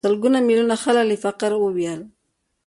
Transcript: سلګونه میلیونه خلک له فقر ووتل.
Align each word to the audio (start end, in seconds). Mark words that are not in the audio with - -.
سلګونه 0.07 0.39
میلیونه 0.47 0.75
خلک 0.83 1.05
له 1.09 1.15
فقر 1.23 1.51
ووتل. 1.57 1.99